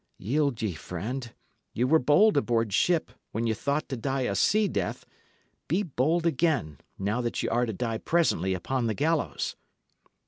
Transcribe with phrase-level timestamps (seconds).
[0.17, 1.31] Yield ye, friend.
[1.75, 5.05] Ye were bold aboard ship, when ye thought to die a sea death;
[5.67, 9.55] be bold again, now that y' are to die presently upon the gallows."